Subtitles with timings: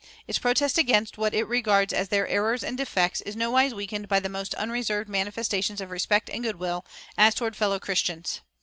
[0.25, 4.19] Its protest against what it regards as their errors and defects is nowise weakened by
[4.19, 6.83] the most unreserved manifestations of respect and good will
[7.19, 8.41] as toward fellow Christians.